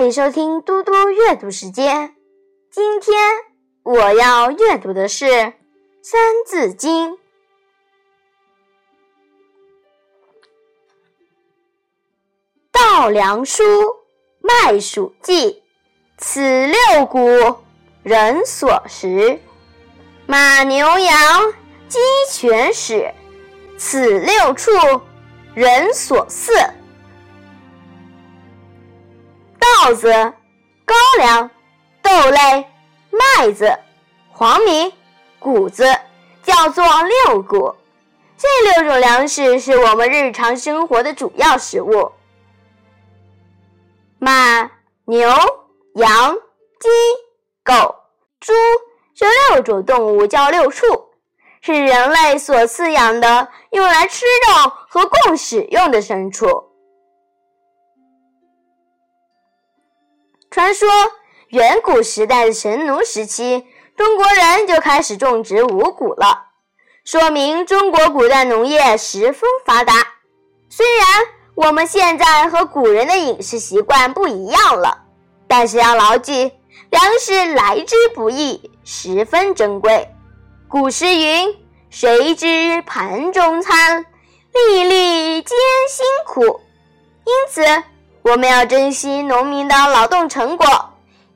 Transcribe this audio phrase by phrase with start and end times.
[0.00, 2.14] 欢迎收听嘟嘟阅读时间。
[2.70, 3.14] 今天
[3.82, 5.26] 我要阅读的是
[6.00, 7.12] 《三字经》。
[12.72, 13.62] 稻粱菽，
[14.40, 15.60] 麦黍稷，
[16.16, 17.56] 此六谷，
[18.02, 19.38] 人所食。
[20.24, 21.52] 马牛羊，
[21.88, 21.98] 鸡
[22.30, 23.12] 犬豕，
[23.76, 24.70] 此六畜，
[25.52, 26.70] 人所饲。
[29.82, 30.12] 稻子、
[30.84, 31.50] 高粱、
[32.02, 32.66] 豆类、
[33.08, 33.78] 麦子、
[34.28, 34.92] 黄米、
[35.38, 35.84] 谷子，
[36.42, 37.74] 叫做六谷。
[38.36, 42.12] 这六种粮食是我们日常生活的主要食物。
[44.18, 44.70] 马、
[45.06, 45.30] 牛、
[45.94, 46.88] 羊、鸡、
[47.64, 47.96] 狗、
[48.38, 48.52] 猪
[49.14, 51.08] 这六种动物叫六畜，
[51.62, 56.69] 是人类所饲养的，用来吃肉和供使用的牲畜。
[60.60, 60.90] 传说，
[61.48, 63.64] 远古时代的神农时期，
[63.96, 66.48] 中国人就开始种植五谷了，
[67.02, 69.94] 说明中国古代农业十分发达。
[70.68, 71.06] 虽然
[71.54, 75.06] 我们现在和古人的饮食习惯不一样了，
[75.48, 76.52] 但是要牢记，
[76.90, 80.10] 粮食来之不易，十分珍贵。
[80.68, 81.56] 古诗云
[81.88, 84.04] ：“谁知盘中餐，
[84.52, 85.54] 粒粒皆
[85.88, 86.60] 辛苦。”
[87.24, 87.64] 因此。
[88.22, 90.66] 我们要珍惜农民的劳动成果，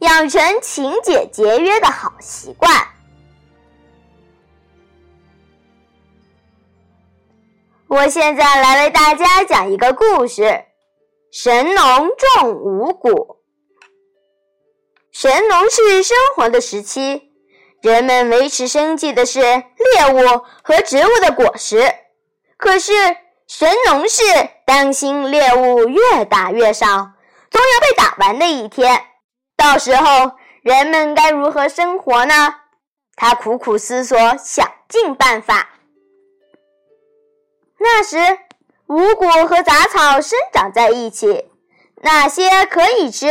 [0.00, 2.70] 养成勤俭节约的好习惯。
[7.88, 10.64] 我现在来为大家讲一个故事：
[11.32, 13.38] 神农种五谷。
[15.10, 17.32] 神农氏生活的时期，
[17.80, 21.94] 人们维持生计的是猎物和植物的果实，
[22.56, 22.92] 可是。
[23.46, 24.22] 神农氏
[24.64, 26.86] 担心猎物越打越少，
[27.50, 29.04] 总有被打完的一天。
[29.56, 30.32] 到时候
[30.62, 32.54] 人们该如何生活呢？
[33.16, 35.68] 他苦苦思索，想尽办法。
[37.78, 38.16] 那时，
[38.86, 41.50] 五谷和杂草生长在一起，
[42.02, 43.28] 哪些可以吃，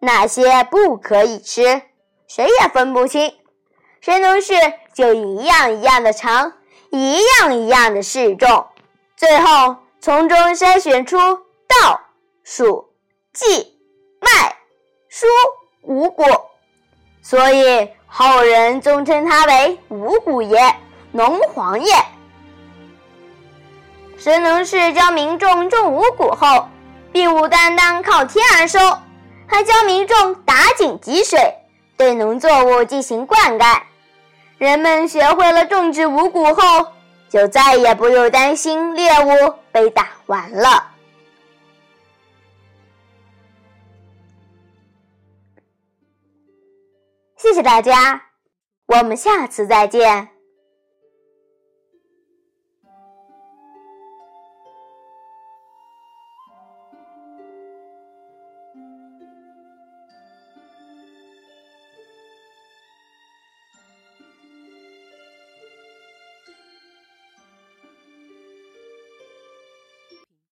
[0.00, 1.82] 哪些不可以吃，
[2.26, 3.32] 谁也分不清。
[4.00, 4.54] 神农氏
[4.92, 6.52] 就一样一样的尝，
[6.90, 8.66] 一样一样的试种。
[9.16, 11.98] 最后，从中筛选出稻、
[12.44, 12.84] 黍、
[13.32, 13.46] 稷、
[14.20, 14.54] 麦、
[15.10, 15.24] 菽
[15.80, 16.22] 五谷，
[17.22, 20.76] 所以后人尊称他为五谷爷、
[21.12, 21.94] 农皇爷。
[24.18, 26.68] 神农氏教民众种五谷后，
[27.10, 28.78] 并不单单靠天而收，
[29.46, 31.54] 还教民众打井汲水，
[31.96, 33.80] 对农作物进行灌溉。
[34.58, 36.88] 人们学会了种植五谷后。
[37.28, 40.92] 就再也不用担心猎物被打完了。
[47.36, 48.22] 谢谢大家，
[48.86, 50.35] 我们下次再见。